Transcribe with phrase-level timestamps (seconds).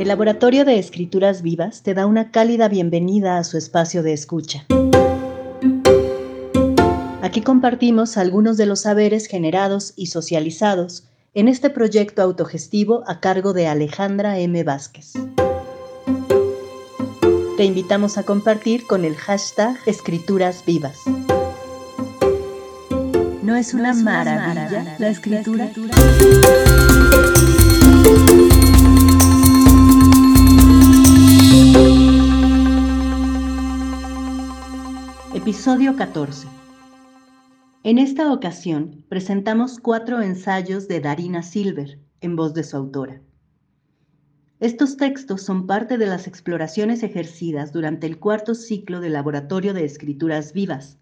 [0.00, 4.64] El Laboratorio de Escrituras Vivas te da una cálida bienvenida a su espacio de escucha.
[7.20, 13.52] Aquí compartimos algunos de los saberes generados y socializados en este proyecto autogestivo a cargo
[13.52, 14.64] de Alejandra M.
[14.64, 15.12] Vázquez.
[17.58, 20.96] Te invitamos a compartir con el hashtag Escrituras Vivas.
[23.42, 25.70] ¿No es una, maravilla, La escritura?
[35.42, 36.46] Episodio 14.
[37.82, 43.22] En esta ocasión presentamos cuatro ensayos de Darina Silver en voz de su autora.
[44.58, 49.86] Estos textos son parte de las exploraciones ejercidas durante el cuarto ciclo del Laboratorio de
[49.86, 50.98] Escrituras Vivas,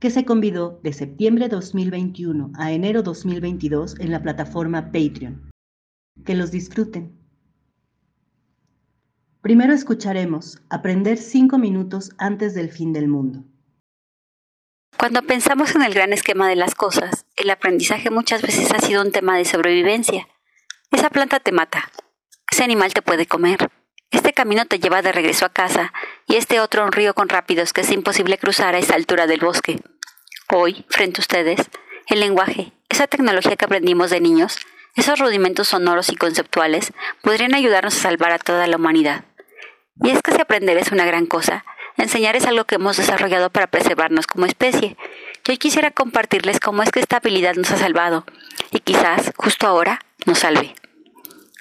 [0.00, 5.48] que se convidó de septiembre 2021 a enero 2022 en la plataforma Patreon.
[6.24, 7.12] Que los disfruten.
[9.42, 13.44] Primero escucharemos Aprender cinco minutos antes del fin del mundo.
[14.98, 19.02] Cuando pensamos en el gran esquema de las cosas, el aprendizaje muchas veces ha sido
[19.02, 20.26] un tema de sobrevivencia.
[20.90, 21.90] Esa planta te mata,
[22.50, 23.70] ese animal te puede comer,
[24.10, 25.92] este camino te lleva de regreso a casa
[26.26, 29.40] y este otro un río con rápidos que es imposible cruzar a esa altura del
[29.40, 29.80] bosque.
[30.50, 31.68] Hoy, frente a ustedes,
[32.06, 34.56] el lenguaje, esa tecnología que aprendimos de niños,
[34.94, 39.24] esos rudimentos sonoros y conceptuales podrían ayudarnos a salvar a toda la humanidad.
[40.02, 41.64] Y es que si aprender es una gran cosa,
[41.96, 44.96] Enseñar es algo que hemos desarrollado para preservarnos como especie.
[45.44, 48.26] Yo quisiera compartirles cómo es que esta habilidad nos ha salvado
[48.70, 50.74] y quizás, justo ahora, nos salve.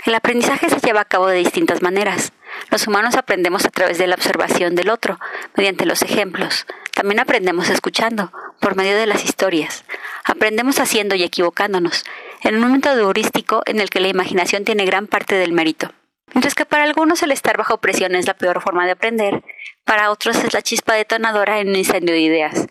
[0.06, 2.32] El aprendizaje se lleva a cabo de distintas maneras.
[2.70, 5.20] Los humanos aprendemos a través de la observación del otro,
[5.56, 6.68] mediante los ejemplos.
[6.94, 9.84] También aprendemos escuchando, por medio de las historias.
[10.24, 12.06] Aprendemos haciendo y equivocándonos,
[12.44, 15.92] en un momento heurístico en el que la imaginación tiene gran parte del mérito.
[16.36, 19.42] Mientras que para algunos el estar bajo presión es la peor forma de aprender,
[19.86, 22.68] para otros es la chispa detonadora en un incendio de ideas.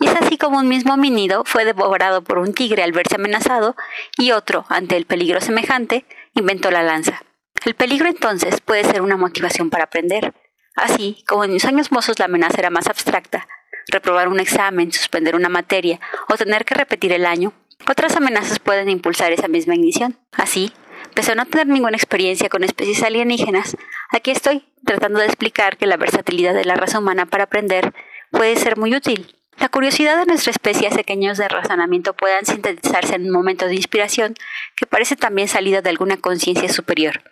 [0.00, 3.76] Y es así como un mismo minido fue devorado por un tigre al verse amenazado
[4.18, 7.22] y otro, ante el peligro semejante, inventó la lanza.
[7.64, 10.34] El peligro entonces puede ser una motivación para aprender.
[10.74, 13.46] Así como en mis años mozos la amenaza era más abstracta,
[13.86, 17.52] reprobar un examen, suspender una materia o tener que repetir el año,
[17.88, 20.18] otras amenazas pueden impulsar esa misma ignición.
[20.32, 20.72] Así,
[21.16, 23.74] Pese a no tener ninguna experiencia con especies alienígenas,
[24.10, 27.94] aquí estoy tratando de explicar que la versatilidad de la raza humana para aprender
[28.30, 29.34] puede ser muy útil.
[29.56, 33.66] La curiosidad de nuestra especie hace que años de razonamiento puedan sintetizarse en un momento
[33.66, 34.34] de inspiración
[34.76, 37.22] que parece también salida de alguna conciencia superior.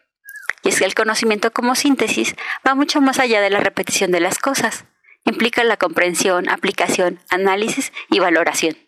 [0.63, 4.21] Y es que el conocimiento como síntesis va mucho más allá de la repetición de
[4.21, 4.87] las cosas.
[5.27, 8.79] Implica la comprensión, aplicación, análisis y valoración.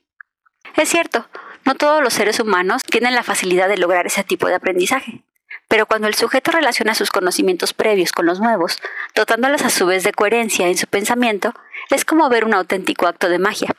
[0.75, 1.29] Es cierto,
[1.67, 5.25] no todos los seres humanos tienen la facilidad de lograr ese tipo de aprendizaje.
[5.69, 8.81] Pero cuando el sujeto relaciona sus conocimientos previos con los nuevos,
[9.17, 11.53] dotándolos a su vez de coherencia en su pensamiento,
[11.91, 13.75] es como ver un auténtico acto de magia,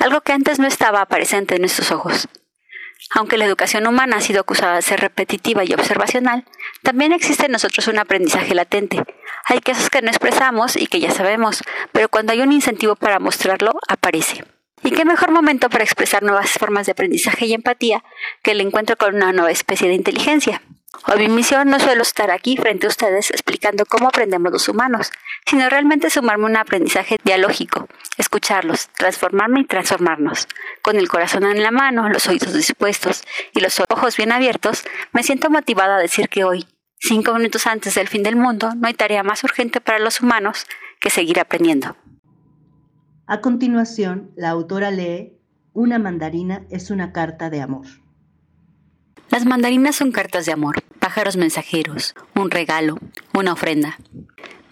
[0.00, 2.28] algo que antes no estaba presente en nuestros ojos.
[3.14, 6.44] Aunque la educación humana ha sido acusada de ser repetitiva y observacional,
[6.82, 9.02] también existe en nosotros un aprendizaje latente.
[9.44, 11.62] Hay casos que no expresamos y que ya sabemos,
[11.92, 14.44] pero cuando hay un incentivo para mostrarlo, aparece.
[14.82, 18.04] ¿Y qué mejor momento para expresar nuevas formas de aprendizaje y empatía
[18.42, 20.62] que el encuentro con una nueva especie de inteligencia?
[21.06, 25.10] Hoy mi misión no suelo estar aquí frente a ustedes explicando cómo aprendemos los humanos,
[25.46, 30.48] sino realmente sumarme un aprendizaje dialógico, escucharlos, transformarme y transformarnos.
[30.82, 33.22] Con el corazón en la mano, los oídos dispuestos
[33.54, 36.66] y los ojos bien abiertos, me siento motivada a decir que hoy,
[36.98, 40.66] cinco minutos antes del fin del mundo, no hay tarea más urgente para los humanos
[41.00, 41.96] que seguir aprendiendo.
[43.30, 45.34] A continuación, la autora lee
[45.74, 47.86] Una mandarina es una carta de amor.
[49.28, 52.96] Las mandarinas son cartas de amor, pájaros mensajeros, un regalo,
[53.34, 53.98] una ofrenda.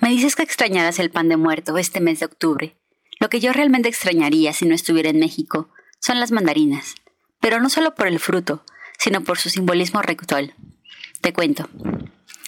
[0.01, 2.79] Me dices que extrañarás el pan de muerto este mes de octubre.
[3.21, 5.69] Lo que yo realmente extrañaría si no estuviera en México
[6.01, 6.95] son las mandarinas,
[7.43, 8.65] pero no solo por el fruto,
[8.99, 10.55] sino por su simbolismo ritual.
[11.21, 11.69] Te cuento.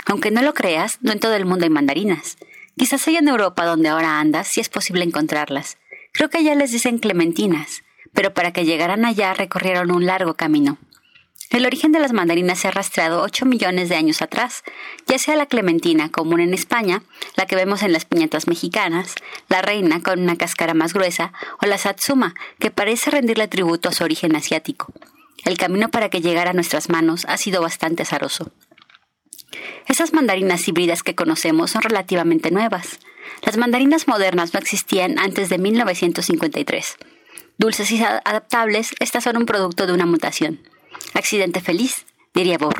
[0.07, 2.39] Aunque no lo creas, no en todo el mundo hay mandarinas.
[2.79, 5.77] Quizás allá en Europa donde ahora andas sí es posible encontrarlas,
[6.13, 7.83] Creo que allá les dicen clementinas,
[8.13, 10.79] pero para que llegaran allá recorrieron un largo camino.
[11.51, 14.65] El origen de las mandarinas se ha rastreado 8 millones de años atrás,
[15.07, 17.03] ya sea la clementina común en España,
[17.37, 19.15] la que vemos en las piñatas mexicanas,
[19.49, 21.33] la reina con una cáscara más gruesa,
[21.63, 24.93] o la satsuma, que parece rendirle tributo a su origen asiático.
[25.45, 28.53] El camino para que llegara a nuestras manos ha sido bastante azaroso.
[29.87, 32.99] Esas mandarinas híbridas que conocemos son relativamente nuevas.
[33.43, 36.97] Las mandarinas modernas no existían antes de 1953.
[37.59, 40.61] Dulces y adaptables, estas son un producto de una mutación.
[41.15, 42.75] Accidente feliz, diría Bob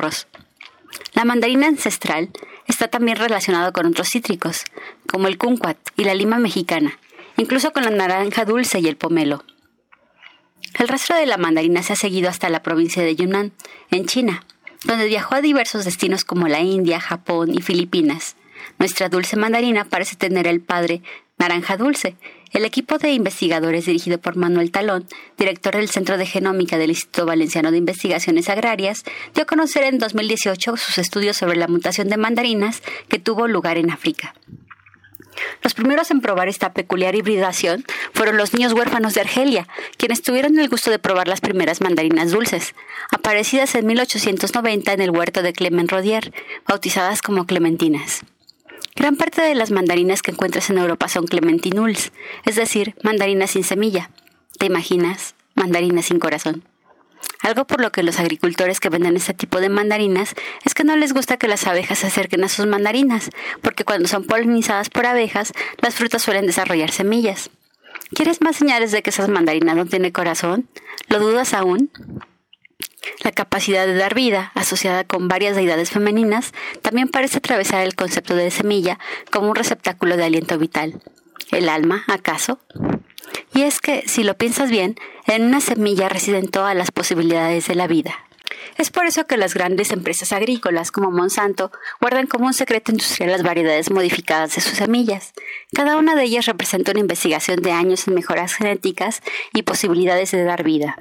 [1.13, 2.29] La mandarina ancestral
[2.67, 4.63] está también relacionado con otros cítricos,
[5.07, 6.97] como el kumquat y la lima mexicana,
[7.37, 9.43] incluso con la naranja dulce y el pomelo.
[10.77, 13.51] El rastro de la mandarina se ha seguido hasta la provincia de Yunnan,
[13.91, 14.45] en China,
[14.83, 18.35] donde viajó a diversos destinos como la India, Japón y Filipinas.
[18.77, 21.01] Nuestra dulce mandarina parece tener el padre
[21.37, 22.15] naranja dulce.
[22.51, 25.05] El equipo de investigadores dirigido por Manuel Talón,
[25.37, 29.03] director del Centro de Genómica del Instituto Valenciano de Investigaciones Agrarias,
[29.33, 33.77] dio a conocer en 2018 sus estudios sobre la mutación de mandarinas que tuvo lugar
[33.77, 34.33] en África.
[35.63, 40.57] Los primeros en probar esta peculiar hibridación fueron los niños huérfanos de Argelia, quienes tuvieron
[40.59, 42.75] el gusto de probar las primeras mandarinas dulces,
[43.11, 46.33] aparecidas en 1890 en el huerto de Clement Rodier,
[46.67, 48.21] bautizadas como clementinas.
[48.95, 52.11] Gran parte de las mandarinas que encuentras en Europa son clementinuls,
[52.45, 54.09] es decir, mandarinas sin semilla.
[54.57, 55.35] ¿Te imaginas?
[55.55, 56.68] Mandarinas sin corazón.
[57.41, 60.35] Algo por lo que los agricultores que venden este tipo de mandarinas
[60.65, 63.29] es que no les gusta que las abejas se acerquen a sus mandarinas,
[63.61, 67.49] porque cuando son polinizadas por abejas, las frutas suelen desarrollar semillas.
[68.13, 70.67] ¿Quieres más señales de que esas mandarinas no tienen corazón?
[71.07, 71.91] ¿Lo dudas aún?
[73.23, 78.35] La capacidad de dar vida, asociada con varias deidades femeninas, también parece atravesar el concepto
[78.35, 78.99] de semilla
[79.31, 81.01] como un receptáculo de aliento vital.
[81.51, 82.59] ¿El alma, acaso?
[83.53, 84.95] Y es que, si lo piensas bien,
[85.27, 88.15] en una semilla residen todas las posibilidades de la vida.
[88.77, 93.31] Es por eso que las grandes empresas agrícolas como Monsanto guardan como un secreto industrial
[93.31, 95.33] las variedades modificadas de sus semillas.
[95.73, 99.21] Cada una de ellas representa una investigación de años en mejoras genéticas
[99.53, 100.95] y posibilidades de dar vida.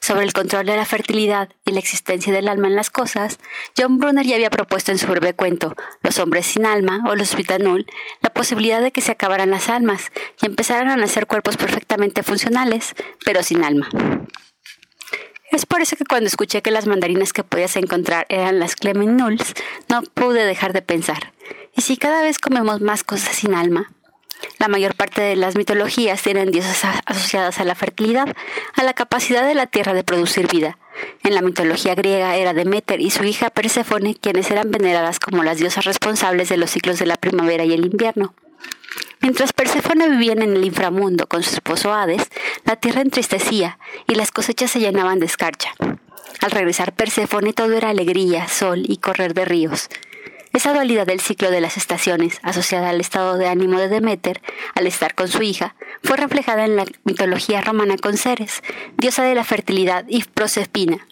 [0.00, 3.38] Sobre el control de la fertilidad y la existencia del alma en las cosas,
[3.76, 7.34] John Brunner ya había propuesto en su breve cuento Los hombres sin alma o los
[7.34, 7.86] vitanul
[8.22, 10.10] la posibilidad de que se acabaran las almas
[10.40, 12.94] y empezaran a nacer cuerpos perfectamente funcionales,
[13.24, 13.88] pero sin alma.
[15.50, 19.20] Es por eso que cuando escuché que las mandarinas que podías encontrar eran las Clement
[19.20, 19.54] Nulls,
[19.88, 21.32] no pude dejar de pensar.
[21.74, 23.92] ¿Y si cada vez comemos más cosas sin alma?
[24.58, 28.34] La mayor parte de las mitologías tienen diosas asociadas a la fertilidad,
[28.74, 30.78] a la capacidad de la tierra de producir vida.
[31.22, 35.58] En la mitología griega era Demeter y su hija Perséfone quienes eran veneradas como las
[35.58, 38.34] diosas responsables de los ciclos de la primavera y el invierno.
[39.20, 42.28] Mientras Perséfone vivía en el inframundo con su esposo Hades,
[42.64, 45.74] la tierra entristecía y las cosechas se llenaban de escarcha.
[46.40, 49.88] Al regresar Perséfone todo era alegría, sol y correr de ríos.
[50.56, 54.40] Esa dualidad del ciclo de las estaciones, asociada al estado de ánimo de Demeter,
[54.74, 58.62] al estar con su hija, fue reflejada en la mitología romana con Ceres,
[58.96, 61.06] diosa de la fertilidad y Proserpina,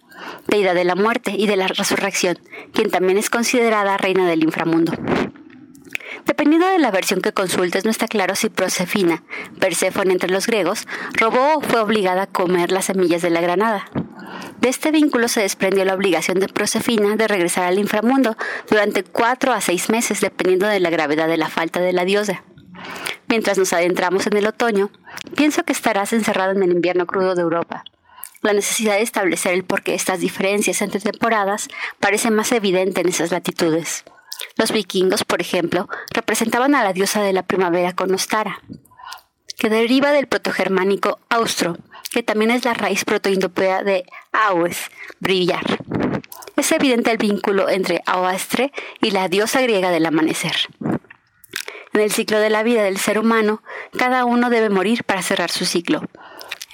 [0.49, 2.39] deidad de la muerte y de la resurrección,
[2.73, 4.95] quien también es considerada reina del inframundo.
[6.25, 9.25] Dependiendo de la versión que consultes, no está claro si Prosefina,
[9.61, 13.91] Perséfone entre los griegos, robó o fue obligada a comer las semillas de la granada.
[14.61, 18.37] De este vínculo se desprendió la obligación de Prosefina de regresar al inframundo
[18.71, 22.45] durante cuatro a seis meses, dependiendo de la gravedad de la falta de la diosa.
[23.29, 24.91] Mientras nos adentramos en el otoño,
[25.37, 27.85] pienso que estarás encerrado en el invierno crudo de Europa.
[28.43, 31.69] La necesidad de establecer el porqué de estas diferencias entre temporadas
[31.99, 34.05] parece más evidente en esas latitudes.
[34.57, 38.61] Los vikingos, por ejemplo, representaban a la diosa de la primavera con Ostara,
[39.59, 41.79] que deriva del protogermánico austro,
[42.11, 44.91] que también es la raíz protoindopea de aues,
[45.21, 45.65] brillar.
[46.57, 50.55] Es evidente el vínculo entre Aoastre y la diosa griega del amanecer.
[51.93, 53.63] En el ciclo de la vida del ser humano,
[53.97, 56.03] cada uno debe morir para cerrar su ciclo.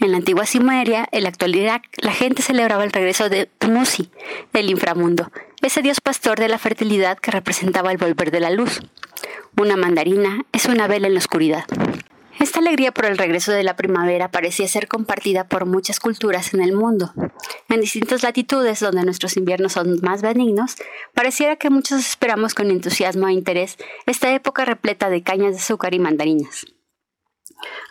[0.01, 4.11] En la antigua Cimeria, en la actual Irak, la gente celebraba el regreso de Tumusi,
[4.55, 8.81] del inframundo, ese dios pastor de la fertilidad que representaba el volver de la luz.
[9.59, 11.65] Una mandarina es una vela en la oscuridad.
[12.41, 16.63] Esta alegría por el regreso de la primavera parecía ser compartida por muchas culturas en
[16.63, 17.13] el mundo.
[17.69, 20.77] En distintas latitudes donde nuestros inviernos son más benignos,
[21.13, 25.93] pareciera que muchos esperamos con entusiasmo e interés esta época repleta de cañas de azúcar
[25.93, 26.65] y mandarinas.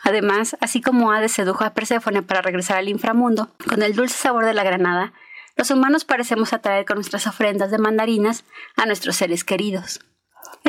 [0.03, 4.46] Además, así como Hades sedujo a Perséfone para regresar al inframundo, con el dulce sabor
[4.46, 5.13] de la granada,
[5.58, 10.00] los humanos parecemos atraer con nuestras ofrendas de mandarinas a nuestros seres queridos.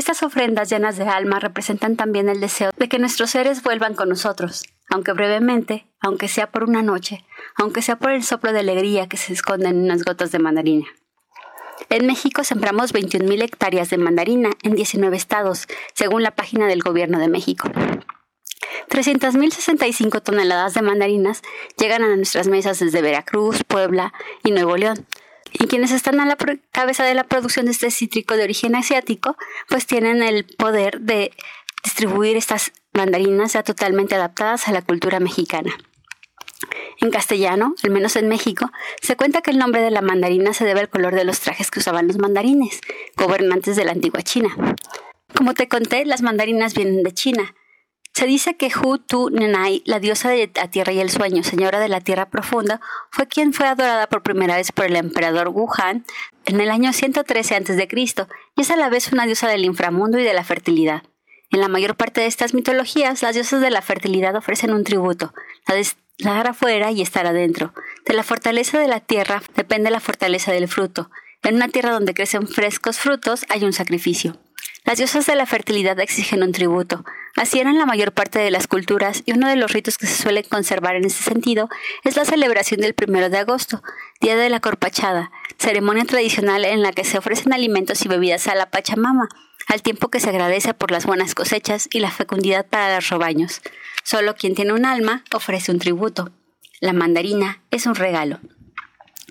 [0.00, 4.09] Estas ofrendas llenas de alma representan también el deseo de que nuestros seres vuelvan con
[4.09, 7.23] nosotros, aunque brevemente, aunque sea por una noche,
[7.54, 10.87] aunque sea por el soplo de alegría que se esconde en unas gotas de mandarina.
[11.90, 17.19] En México sembramos 21.000 hectáreas de mandarina en 19 estados, según la página del Gobierno
[17.19, 17.71] de México.
[18.88, 21.42] 300.065 toneladas de mandarinas
[21.76, 24.14] llegan a nuestras mesas desde Veracruz, Puebla
[24.45, 25.07] y Nuevo León.
[25.52, 26.37] Y quienes están a la
[26.73, 29.37] cabeza de la producción de este cítrico de origen asiático,
[29.69, 31.33] pues tienen el poder de
[31.83, 35.76] distribuir estas mandarinas ya totalmente adaptadas a la cultura mexicana.
[37.00, 40.64] En castellano, al menos en México, se cuenta que el nombre de la mandarina se
[40.64, 42.80] debe al color de los trajes que usaban los mandarines,
[43.16, 44.50] gobernantes de la antigua China.
[45.35, 47.54] Como te conté, las mandarinas vienen de China.
[48.12, 51.79] Se dice que Hu Tu Nenai, la diosa de la tierra y el sueño, señora
[51.79, 55.69] de la tierra profunda, fue quien fue adorada por primera vez por el emperador Wu
[55.79, 56.05] Han
[56.45, 57.88] en el año 113 a.C.
[57.93, 61.02] y es a la vez una diosa del inframundo y de la fertilidad.
[61.50, 65.33] En la mayor parte de estas mitologías, las diosas de la fertilidad ofrecen un tributo,
[65.67, 67.75] la de estar afuera y estar adentro.
[68.07, 71.11] De la fortaleza de la tierra depende la fortaleza del fruto.
[71.43, 74.37] En una tierra donde crecen frescos frutos hay un sacrificio.
[74.85, 77.05] Las diosas de la fertilidad exigen un tributo.
[77.37, 80.21] Así eran la mayor parte de las culturas y uno de los ritos que se
[80.21, 81.69] suele conservar en ese sentido
[82.02, 83.83] es la celebración del primero de agosto,
[84.21, 88.55] Día de la Corpachada, ceremonia tradicional en la que se ofrecen alimentos y bebidas a
[88.55, 89.29] la Pachamama,
[89.69, 93.61] al tiempo que se agradece por las buenas cosechas y la fecundidad para los rebaños.
[94.02, 96.33] Solo quien tiene un alma ofrece un tributo.
[96.81, 98.40] La mandarina es un regalo.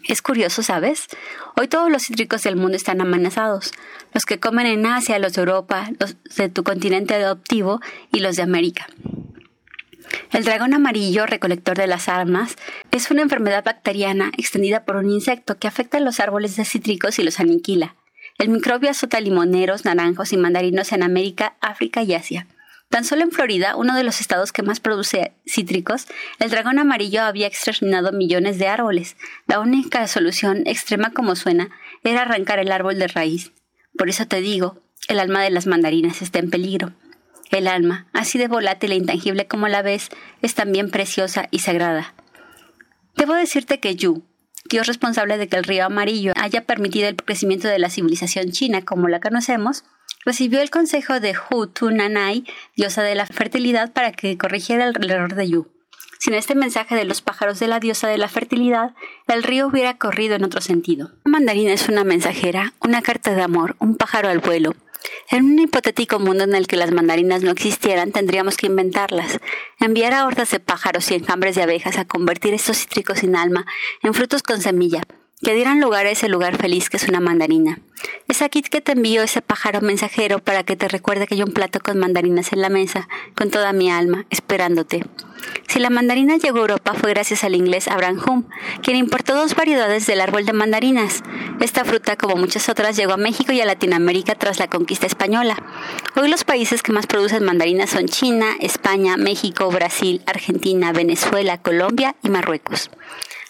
[0.08, 1.08] Es curioso, ¿sabes?
[1.56, 3.74] Hoy todos los cítricos del mundo están amenazados.
[4.14, 7.80] Los que comen en Asia, los de Europa, los de tu continente adoptivo
[8.12, 8.88] y los de América.
[10.32, 12.56] El dragón amarillo, recolector de las armas,
[12.92, 17.20] es una enfermedad bacteriana extendida por un insecto que afecta a los árboles de cítricos
[17.20, 17.96] y los aniquila.
[18.38, 22.48] El microbio azota limoneros, naranjos y mandarinos en América, África y Asia.
[22.90, 26.08] Tan solo en Florida, uno de los estados que más produce cítricos,
[26.40, 29.16] el dragón amarillo había exterminado millones de árboles.
[29.46, 31.70] La única solución, extrema como suena,
[32.04, 33.52] era arrancar el árbol de raíz.
[33.96, 36.94] Por eso te digo, el alma de las mandarinas está en peligro.
[37.52, 40.10] El alma, así de volátil e intangible como la ves,
[40.42, 42.16] es también preciosa y sagrada.
[43.16, 44.24] Debo decirte que Yu,
[44.66, 48.84] Dios responsable de que el río amarillo haya permitido el crecimiento de la civilización china
[48.84, 49.84] como la conocemos,
[50.26, 52.44] recibió el consejo de Hu Tu Nanai,
[52.76, 55.68] diosa de la fertilidad, para que corrigiera el error de Yu.
[56.20, 58.94] Sin este mensaje de los pájaros de la diosa de la fertilidad,
[59.28, 61.12] el río hubiera corrido en otro sentido.
[61.24, 64.76] La mandarina es una mensajera, una carta de amor, un pájaro al vuelo.
[65.30, 69.40] En un hipotético mundo en el que las mandarinas no existieran, tendríamos que inventarlas,
[69.80, 73.66] enviar a hordas de pájaros y enjambres de abejas a convertir estos cítricos sin alma
[74.04, 75.04] en frutos con semilla,
[75.42, 77.80] que dieran lugar a ese lugar feliz que es una mandarina.
[78.28, 81.54] Es aquí que te envío ese pájaro mensajero para que te recuerde que hay un
[81.54, 85.06] plato con mandarinas en la mesa, con toda mi alma, esperándote.
[85.68, 88.44] Si la mandarina llegó a Europa fue gracias al inglés Abraham Hume,
[88.82, 91.24] quien importó dos variedades del árbol de mandarinas.
[91.62, 95.56] Esta fruta, como muchas otras, llegó a México y a Latinoamérica tras la conquista española.
[96.16, 102.16] Hoy los países que más producen mandarinas son China, España, México, Brasil, Argentina, Venezuela, Colombia
[102.24, 102.90] y Marruecos.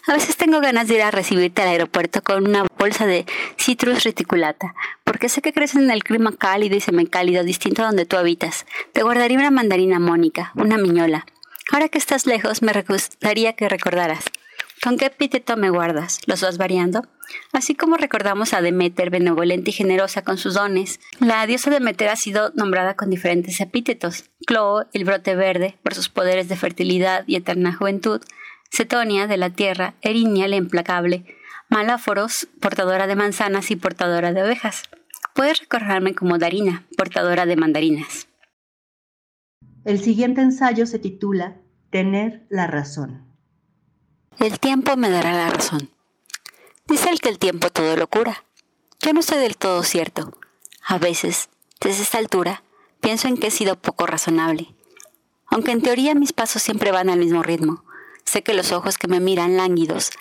[0.09, 3.27] A veces tengo ganas de ir a recibirte al aeropuerto con una bolsa de
[3.59, 4.73] citrus reticulata,
[5.03, 8.65] porque sé que crecen en el clima cálido y semicálido distinto a donde tú habitas.
[8.91, 11.27] Te guardaría una mandarina mónica, una miñola.
[11.71, 14.25] Ahora que estás lejos, me gustaría que recordaras.
[14.81, 16.21] ¿Con qué epíteto me guardas?
[16.25, 17.05] ¿Los vas variando?
[17.51, 22.15] Así como recordamos a Demeter, benevolente y generosa con sus dones, la diosa Demeter ha
[22.15, 24.23] sido nombrada con diferentes epítetos.
[24.47, 28.23] Clo, el brote verde, por sus poderes de fertilidad y eterna juventud,
[28.71, 31.25] Cetonia de la tierra, Erinia la implacable,
[31.69, 34.83] Maláforos, portadora de manzanas y portadora de ovejas.
[35.35, 38.27] Puedes recordarme como Darina, portadora de mandarinas.
[39.85, 41.57] El siguiente ensayo se titula
[41.91, 43.25] Tener la razón.
[44.39, 45.89] El tiempo me dará la razón.
[46.87, 48.43] Dice el que el tiempo todo lo cura.
[48.99, 50.33] Yo no estoy del todo cierto.
[50.85, 51.49] A veces,
[51.81, 52.63] desde esta altura,
[52.99, 54.73] pienso en que he sido poco razonable.
[55.45, 57.83] Aunque en teoría mis pasos siempre van al mismo ritmo,
[58.29, 60.11] Sé que los ojos que me miran lánguidos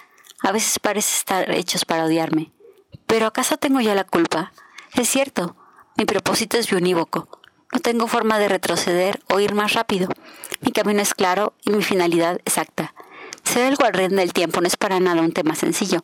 [0.40, 2.50] a veces parecen estar hechos para odiarme.
[3.06, 4.54] Pero ¿acaso tengo ya la culpa?
[4.94, 5.56] Es cierto,
[5.94, 7.28] mi propósito es unívoco.
[7.70, 10.08] No tengo forma de retroceder o ir más rápido.
[10.62, 12.94] Mi camino es claro y mi finalidad exacta.
[13.44, 16.02] Ser el guardián del tiempo no es para nada un tema sencillo,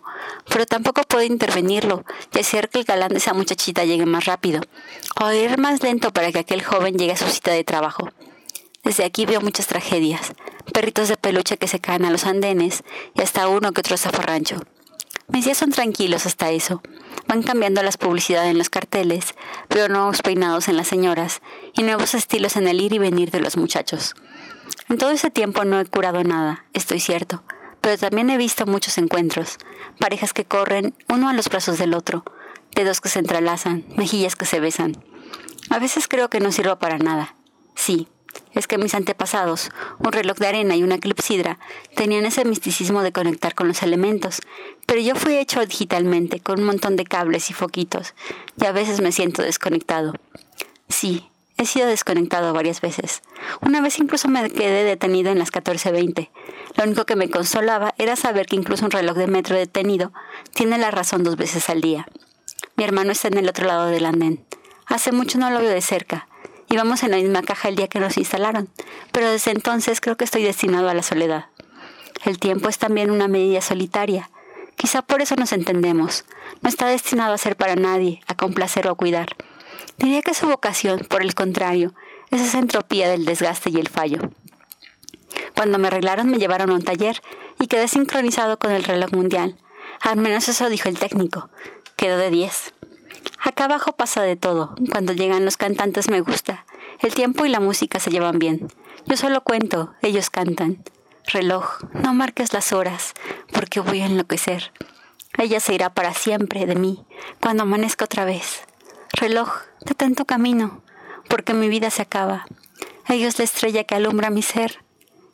[0.50, 4.60] pero tampoco puedo intervenirlo y hacer que el galán de esa muchachita llegue más rápido,
[5.22, 8.10] o ir más lento para que aquel joven llegue a su cita de trabajo.
[8.82, 10.34] Desde aquí veo muchas tragedias,
[10.74, 12.82] perritos de peluche que se caen a los andenes
[13.14, 14.56] y hasta uno que otro zafarrancho.
[15.28, 16.82] Mis días son tranquilos hasta eso.
[17.28, 19.34] Van cambiando las publicidades en los carteles,
[19.70, 21.40] veo nuevos peinados en las señoras
[21.74, 24.14] y nuevos estilos en el ir y venir de los muchachos.
[24.88, 27.44] En todo ese tiempo no he curado nada, estoy cierto,
[27.80, 29.58] pero también he visto muchos encuentros,
[30.00, 32.24] parejas que corren uno a los brazos del otro,
[32.74, 35.04] dedos que se entrelazan, mejillas que se besan.
[35.70, 37.36] A veces creo que no sirvo para nada.
[37.76, 38.08] Sí,
[38.52, 41.58] es que mis antepasados, un reloj de arena y una clepsidra,
[41.94, 44.40] tenían ese misticismo de conectar con los elementos,
[44.86, 48.14] pero yo fui hecho digitalmente, con un montón de cables y foquitos,
[48.60, 50.14] y a veces me siento desconectado.
[50.88, 53.22] Sí, he sido desconectado varias veces.
[53.60, 56.30] Una vez incluso me quedé detenido en las 14.20.
[56.76, 60.12] Lo único que me consolaba era saber que incluso un reloj de metro detenido
[60.54, 62.06] tiene la razón dos veces al día.
[62.76, 64.44] Mi hermano está en el otro lado del andén.
[64.86, 66.28] Hace mucho no lo veo de cerca.
[66.68, 68.68] Íbamos en la misma caja el día que nos instalaron,
[69.12, 71.46] pero desde entonces creo que estoy destinado a la soledad.
[72.24, 74.30] El tiempo es también una medida solitaria.
[74.76, 76.24] Quizá por eso nos entendemos.
[76.62, 79.36] No está destinado a ser para nadie, a complacer o a cuidar.
[79.98, 81.94] Diría que su vocación, por el contrario,
[82.30, 84.30] es esa entropía del desgaste y el fallo.
[85.54, 87.22] Cuando me arreglaron me llevaron a un taller
[87.60, 89.56] y quedé sincronizado con el reloj mundial.
[90.00, 91.50] Al menos eso dijo el técnico.
[91.96, 92.74] Quedó de 10.
[93.44, 94.74] Acá abajo pasa de todo.
[94.90, 96.64] Cuando llegan los cantantes me gusta.
[97.00, 98.68] El tiempo y la música se llevan bien.
[99.04, 100.82] Yo solo cuento, ellos cantan.
[101.26, 103.12] Reloj, no marques las horas,
[103.52, 104.72] porque voy a enloquecer.
[105.36, 107.04] Ella se irá para siempre de mí,
[107.38, 108.62] cuando amanezca otra vez.
[109.12, 109.50] Reloj,
[109.84, 110.82] detén tu camino,
[111.28, 112.46] porque mi vida se acaba.
[113.08, 114.82] Ella es la estrella que alumbra mi ser.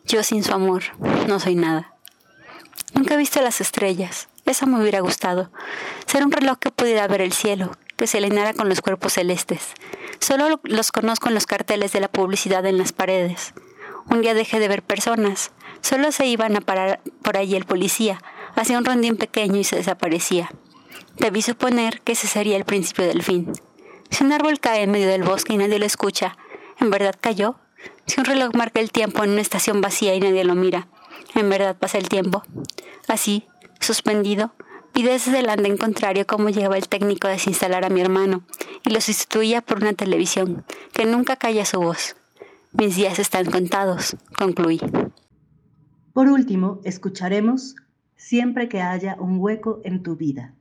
[0.04, 0.82] Yo sin su amor
[1.28, 1.94] no soy nada.
[2.92, 4.28] Nunca he visto las estrellas.
[4.46, 5.52] Eso me hubiera gustado.
[6.06, 9.74] Ser un reloj que pudiera ver el cielo, que se llenara con los cuerpos celestes.
[10.20, 13.52] Solo los conozco en los carteles de la publicidad en las paredes.
[14.08, 15.50] Un día dejé de ver personas.
[15.82, 18.22] Solo se iban a parar por allí el policía.
[18.56, 20.50] Hacía un rondín pequeño y se desaparecía.
[21.18, 23.52] Debí suponer que ese sería el principio del fin.
[24.08, 26.38] Si un árbol cae en medio del bosque y nadie lo escucha,
[26.80, 27.56] ¿en verdad cayó?
[28.06, 30.88] Si un reloj marca el tiempo en una estación vacía y nadie lo mira,
[31.34, 32.44] ¿en verdad pasa el tiempo?
[33.08, 33.46] Así,
[33.78, 34.54] suspendido,
[34.94, 38.42] vi desde el andén contrario cómo llegaba el técnico a desinstalar a mi hermano
[38.84, 42.16] y lo sustituía por una televisión que nunca calla su voz.
[42.72, 44.80] Mis días están contados, concluí.
[46.12, 47.74] Por último, escucharemos
[48.20, 50.54] Siempre que haya un hueco en tu vida.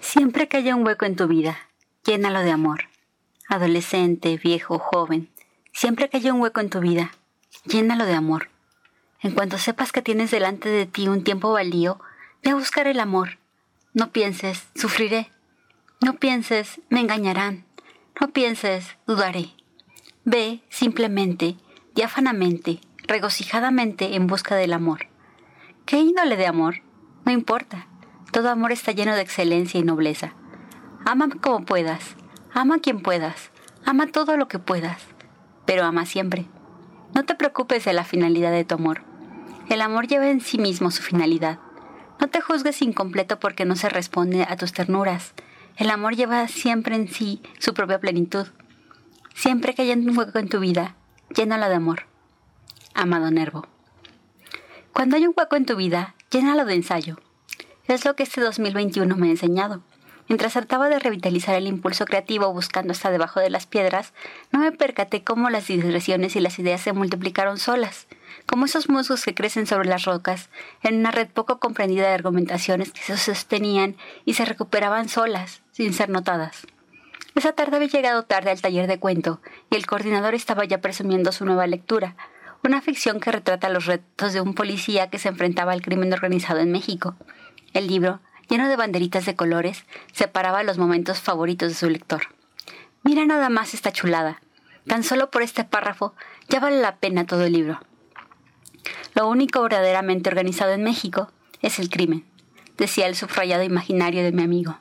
[0.00, 1.56] Siempre que haya un hueco en tu vida,
[2.04, 2.84] llénalo de amor.
[3.48, 5.30] Adolescente, viejo, joven,
[5.72, 7.10] siempre que haya un hueco en tu vida,
[7.64, 8.50] llénalo de amor.
[9.22, 11.98] En cuanto sepas que tienes delante de ti un tiempo baldío,
[12.42, 13.38] ve a buscar el amor.
[13.94, 15.30] No pienses, sufriré.
[16.04, 17.64] No pienses, me engañarán.
[18.20, 19.50] No pienses, dudaré.
[20.24, 21.56] Ve simplemente,
[21.94, 25.06] diáfanamente, regocijadamente en busca del amor.
[25.84, 26.82] ¿Qué índole de amor?
[27.24, 27.86] No importa.
[28.32, 30.34] Todo amor está lleno de excelencia y nobleza.
[31.04, 32.16] Ama como puedas,
[32.52, 33.50] ama quien puedas,
[33.84, 35.00] ama todo lo que puedas,
[35.64, 36.46] pero ama siempre.
[37.14, 39.02] No te preocupes de la finalidad de tu amor.
[39.68, 41.60] El amor lleva en sí mismo su finalidad.
[42.20, 45.34] No te juzgues incompleto porque no se responde a tus ternuras.
[45.76, 48.46] El amor lleva siempre en sí su propia plenitud.
[49.34, 50.96] Siempre que haya un hueco en tu vida,
[51.34, 52.06] llénalo de amor.
[52.94, 53.66] Amado Nervo.
[54.94, 57.18] Cuando hay un hueco en tu vida, llénalo de ensayo.
[57.86, 59.82] Es lo que este 2021 me ha enseñado.
[60.28, 64.12] Mientras trataba de revitalizar el impulso creativo buscando hasta debajo de las piedras,
[64.50, 68.08] no me percaté cómo las digresiones y las ideas se multiplicaron solas,
[68.44, 70.50] como esos musgos que crecen sobre las rocas,
[70.82, 75.92] en una red poco comprendida de argumentaciones que se sostenían y se recuperaban solas, sin
[75.92, 76.66] ser notadas.
[77.36, 81.30] Esa tarde había llegado tarde al taller de cuento, y el coordinador estaba ya presumiendo
[81.30, 82.16] su nueva lectura,
[82.64, 86.58] una ficción que retrata los retos de un policía que se enfrentaba al crimen organizado
[86.58, 87.14] en México.
[87.74, 92.22] El libro lleno de banderitas de colores, separaba los momentos favoritos de su lector.
[93.02, 94.40] Mira nada más esta chulada.
[94.86, 96.14] Tan solo por este párrafo
[96.48, 97.80] ya vale la pena todo el libro.
[99.14, 101.30] Lo único verdaderamente organizado en México
[101.62, 102.24] es el crimen,
[102.76, 104.78] decía el subrayado imaginario de mi amigo.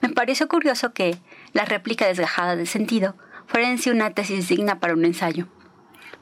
[0.00, 1.18] Me pareció curioso que
[1.52, 3.14] la réplica desgajada de sentido
[3.46, 5.46] fuera en sí una tesis digna para un ensayo.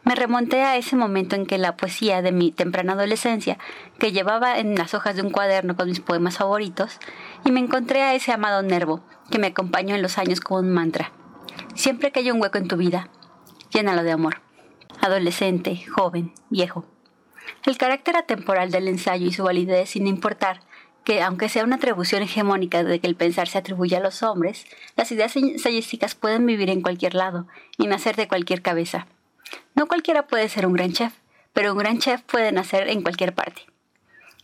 [0.02, 3.58] Me remonté a ese momento en que la poesía de mi temprana adolescencia,
[3.98, 6.98] que llevaba en las hojas de un cuaderno con mis poemas favoritos,
[7.44, 10.72] y me encontré a ese amado nervo que me acompañó en los años como un
[10.72, 11.12] mantra.
[11.74, 13.08] Siempre que haya un hueco en tu vida,
[13.72, 14.40] llénalo de amor.
[15.00, 16.84] Adolescente, joven, viejo.
[17.66, 20.60] El carácter atemporal del ensayo y su validez sin importar
[21.04, 24.66] que, aunque sea una atribución hegemónica de que el pensar se atribuye a los hombres,
[24.96, 27.46] las ideas ensayísticas pueden vivir en cualquier lado
[27.78, 29.06] y nacer de cualquier cabeza.
[29.74, 31.12] No cualquiera puede ser un gran chef,
[31.52, 33.62] pero un gran chef puede nacer en cualquier parte.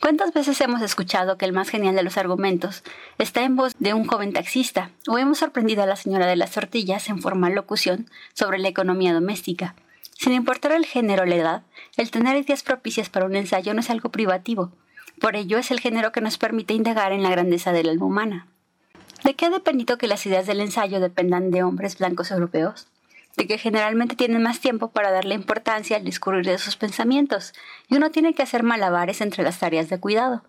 [0.01, 2.85] ¿Cuántas veces hemos escuchado que el más genial de los argumentos
[3.19, 6.53] está en voz de un joven taxista o hemos sorprendido a la señora de las
[6.53, 9.75] tortillas en formal locución sobre la economía doméstica?
[10.13, 11.63] Sin importar el género o la edad,
[11.97, 14.71] el tener ideas propicias para un ensayo no es algo privativo.
[15.21, 18.47] Por ello es el género que nos permite indagar en la grandeza del alma humana.
[19.25, 22.87] ¿De qué ha dependido que las ideas del ensayo dependan de hombres blancos europeos?
[23.37, 27.53] De que generalmente tienen más tiempo para darle importancia al discurrir de sus pensamientos,
[27.89, 30.43] y uno tiene que hacer malabares entre las tareas de cuidado.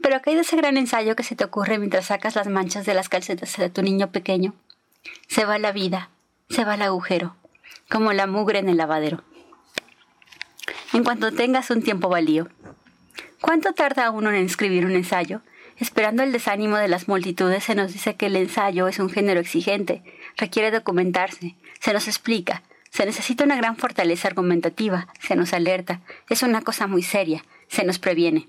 [0.00, 2.86] Pero acá hay de ese gran ensayo que se te ocurre mientras sacas las manchas
[2.86, 4.54] de las calcetas de tu niño pequeño.
[5.28, 6.10] Se va la vida,
[6.48, 7.36] se va el agujero,
[7.90, 9.22] como la mugre en el lavadero.
[10.92, 12.48] En cuanto tengas un tiempo valío.
[13.40, 15.40] ¿Cuánto tarda uno en escribir un ensayo?
[15.78, 19.40] Esperando el desánimo de las multitudes, se nos dice que el ensayo es un género
[19.40, 20.02] exigente,
[20.40, 26.42] requiere documentarse, se nos explica, se necesita una gran fortaleza argumentativa, se nos alerta, es
[26.42, 28.48] una cosa muy seria, se nos previene.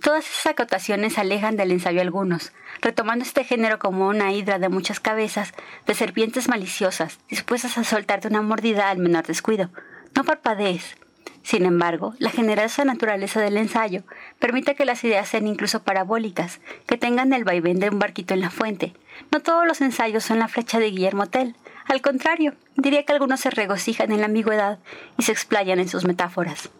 [0.00, 5.00] Todas esas acotaciones alejan del ensayo algunos, retomando este género como una hidra de muchas
[5.00, 5.52] cabezas,
[5.86, 9.68] de serpientes maliciosas, dispuestas a soltarte una mordida al menor descuido.
[10.16, 10.96] No parpadees.
[11.42, 14.04] Sin embargo, la generosa naturaleza del ensayo
[14.38, 18.40] permite que las ideas sean incluso parabólicas, que tengan el vaivén de un barquito en
[18.40, 18.94] la fuente.
[19.32, 21.56] No todos los ensayos son la flecha de Guillermo Tell.
[21.86, 24.78] Al contrario, diría que algunos se regocijan en la ambigüedad
[25.18, 26.70] y se explayan en sus metáforas.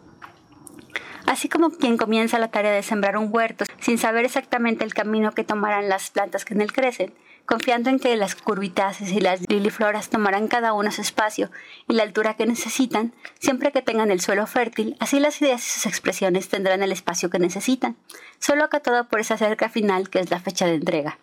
[1.27, 5.33] Así como quien comienza la tarea de sembrar un huerto sin saber exactamente el camino
[5.33, 7.13] que tomarán las plantas que en él crecen,
[7.47, 11.51] confiando en que las curvitaces y las lilifloras tomarán cada uno su espacio
[11.89, 15.71] y la altura que necesitan, siempre que tengan el suelo fértil, así las ideas y
[15.71, 17.97] sus expresiones tendrán el espacio que necesitan,
[18.39, 21.19] solo acatado por esa cerca final que es la fecha de entrega.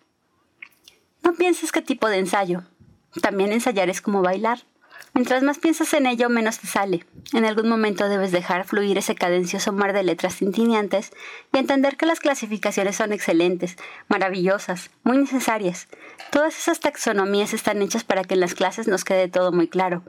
[1.22, 2.62] No pienses qué tipo de ensayo.
[3.20, 4.60] También ensayar es como bailar.
[5.14, 7.04] Mientras más piensas en ello, menos te sale.
[7.32, 11.12] En algún momento debes dejar fluir ese cadencioso mar de letras tintineantes
[11.52, 13.76] y entender que las clasificaciones son excelentes,
[14.08, 15.88] maravillosas, muy necesarias.
[16.30, 20.02] Todas esas taxonomías están hechas para que en las clases nos quede todo muy claro.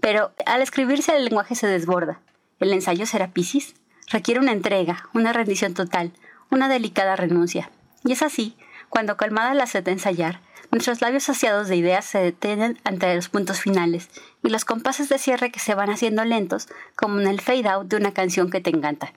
[0.00, 2.20] Pero al escribirse el lenguaje se desborda.
[2.60, 3.74] ¿El ensayo será Piscis?
[4.10, 6.12] Requiere una entrega, una rendición total,
[6.50, 7.70] una delicada renuncia.
[8.04, 8.56] Y es así,
[8.90, 10.40] cuando calmada la sed de ensayar,
[10.74, 14.08] Nuestros labios saciados de ideas se detienen ante los puntos finales
[14.42, 17.86] y los compases de cierre que se van haciendo lentos, como en el fade out
[17.86, 19.12] de una canción que te encanta.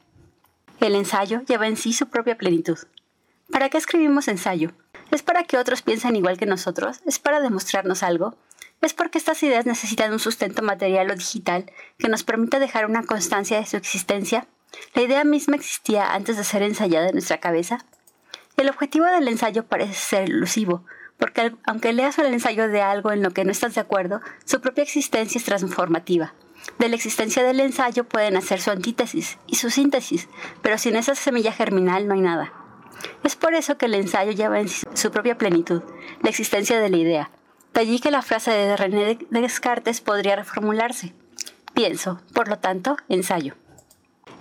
[0.80, 2.78] El ensayo lleva en sí su propia plenitud.
[3.52, 4.72] ¿Para qué escribimos ensayo?
[5.10, 7.00] ¿Es para que otros piensen igual que nosotros?
[7.08, 8.36] ¿Es para demostrarnos algo?
[8.84, 13.02] ¿Es porque estas ideas necesitan un sustento material o digital que nos permita dejar una
[13.02, 14.46] constancia de su existencia?
[14.94, 17.84] ¿La idea misma existía antes de ser ensayada en nuestra cabeza?
[18.58, 20.86] El objetivo del ensayo parece ser elusivo,
[21.18, 24.62] porque aunque leas el ensayo de algo en lo que no estás de acuerdo, su
[24.62, 26.34] propia existencia es transformativa.
[26.80, 30.28] De la existencia del ensayo pueden hacer su antítesis y su síntesis,
[30.62, 32.54] pero sin esa semilla germinal no hay nada.
[33.24, 35.82] Es por eso que el ensayo lleva en su propia plenitud,
[36.22, 37.32] la existencia de la idea.
[37.74, 41.14] De allí que la frase de René Descartes podría reformularse.
[41.74, 43.56] Pienso, por lo tanto, ensayo.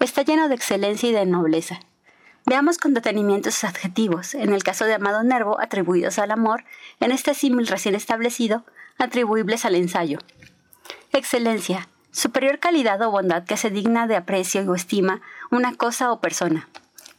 [0.00, 1.80] Está lleno de excelencia y de nobleza,
[2.48, 6.62] Veamos con detenimiento sus adjetivos, en el caso de Amado Nervo atribuidos al amor,
[7.00, 8.64] en este símil recién establecido,
[8.98, 10.20] atribuibles al ensayo.
[11.12, 16.20] Excelencia, superior calidad o bondad que se digna de aprecio o estima una cosa o
[16.20, 16.68] persona.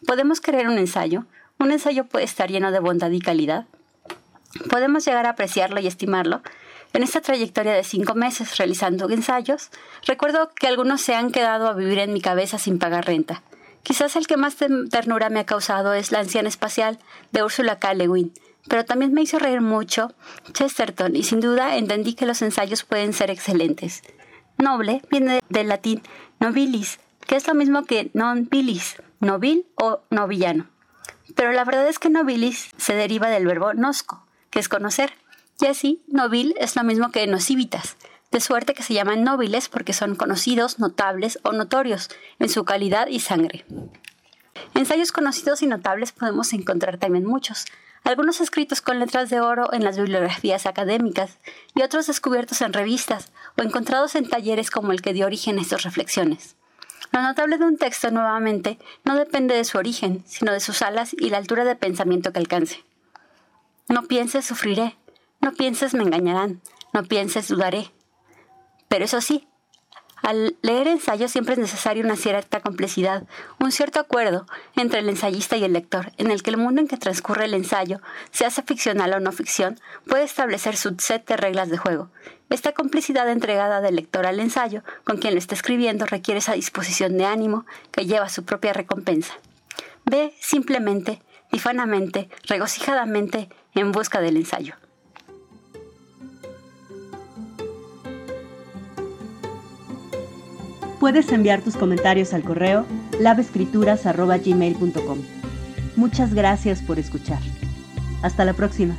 [0.05, 1.25] ¿Podemos querer un ensayo?
[1.59, 3.65] ¿Un ensayo puede estar lleno de bondad y calidad?
[4.69, 6.41] ¿Podemos llegar a apreciarlo y estimarlo?
[6.93, 9.71] En esta trayectoria de cinco meses realizando ensayos,
[10.05, 13.43] recuerdo que algunos se han quedado a vivir en mi cabeza sin pagar renta.
[13.87, 14.57] Quizás el que más
[14.91, 16.99] ternura me ha causado es La anciana espacial
[17.31, 17.93] de Ursula K.
[17.93, 18.33] Le Guin,
[18.67, 20.13] pero también me hizo reír mucho
[20.51, 24.03] Chesterton y sin duda entendí que los ensayos pueden ser excelentes.
[24.57, 26.01] Noble viene del latín
[26.41, 30.67] nobilis, que es lo mismo que non bilis, nobil o novillano.
[31.37, 35.13] Pero la verdad es que nobilis se deriva del verbo nosco, que es conocer,
[35.61, 37.95] y así nobil es lo mismo que nocivitas,
[38.31, 42.09] de suerte que se llaman nobles porque son conocidos, notables o notorios
[42.39, 43.65] en su calidad y sangre.
[44.73, 47.65] Ensayos conocidos y notables podemos encontrar también muchos,
[48.03, 51.39] algunos escritos con letras de oro en las bibliografías académicas
[51.75, 55.61] y otros descubiertos en revistas o encontrados en talleres como el que dio origen a
[55.61, 56.55] estas reflexiones.
[57.11, 61.13] Lo notable de un texto, nuevamente, no depende de su origen, sino de sus alas
[61.13, 62.83] y la altura de pensamiento que alcance.
[63.89, 64.97] No pienses, sufriré.
[65.39, 66.61] No pienses, me engañarán.
[66.93, 67.91] No pienses, dudaré.
[68.87, 69.47] Pero eso sí,
[70.23, 73.27] al leer ensayo siempre es necesaria una cierta complejidad,
[73.59, 74.45] un cierto acuerdo
[74.75, 77.53] entre el ensayista y el lector, en el que el mundo en que transcurre el
[77.53, 82.09] ensayo, se hace ficcional o no ficción, puede establecer su set de reglas de juego.
[82.49, 87.17] Esta complicidad entregada del lector al ensayo, con quien lo está escribiendo, requiere esa disposición
[87.17, 89.33] de ánimo que lleva su propia recompensa.
[90.05, 91.21] Ve simplemente,
[91.51, 94.75] difanamente, regocijadamente en busca del ensayo.
[100.99, 102.85] Puedes enviar tus comentarios al correo
[103.19, 105.19] lavescrituras.gmail.com.
[105.95, 107.39] Muchas gracias por escuchar.
[108.23, 108.95] Hasta la próxima.